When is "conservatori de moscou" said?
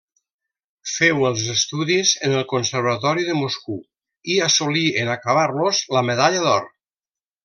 2.53-3.77